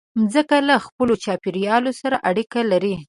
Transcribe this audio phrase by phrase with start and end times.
[0.21, 2.95] مځکه له خپل چاپېریال سره اړیکه لري.